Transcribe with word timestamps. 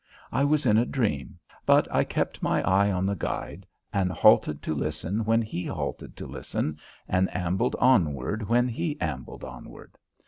I 0.31 0.43
was 0.43 0.65
in 0.65 0.79
a 0.79 0.85
dream, 0.87 1.37
but 1.63 1.87
I 1.93 2.03
kept 2.03 2.41
my 2.41 2.63
eye 2.63 2.91
on 2.91 3.05
the 3.05 3.13
guide 3.13 3.67
and 3.93 4.11
halted 4.11 4.63
to 4.63 4.73
listen 4.73 5.25
when 5.25 5.43
he 5.43 5.63
halted 5.67 6.17
to 6.17 6.25
listen 6.25 6.79
and 7.07 7.31
ambled 7.35 7.75
onward 7.77 8.49
when 8.49 8.67
he 8.67 8.99
ambled 8.99 9.43
onward. 9.43 9.99